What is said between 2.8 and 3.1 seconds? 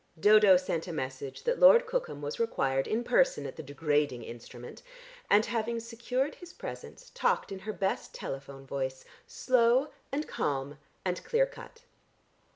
in